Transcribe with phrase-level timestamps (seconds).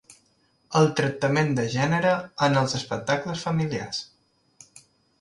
[0.79, 2.15] El tractament de gènere
[2.49, 4.05] en els espectacles familiars.